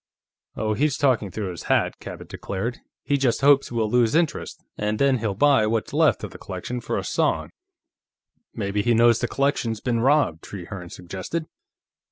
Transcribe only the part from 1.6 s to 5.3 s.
hat!" Cabot declared. "He just hopes we'll lose interest, and then